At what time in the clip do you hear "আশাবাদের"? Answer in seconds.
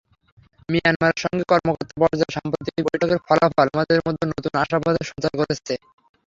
4.63-5.05